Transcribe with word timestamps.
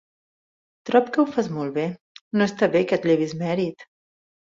Trob 0.91 1.11
que 1.17 1.21
ho 1.23 1.27
fas 1.35 1.51
molt 1.59 1.77
bé, 1.77 1.85
no 2.39 2.49
està 2.51 2.73
bé 2.79 2.85
que 2.89 3.01
et 3.01 3.09
llevis 3.13 3.41
mèrit. 3.47 3.91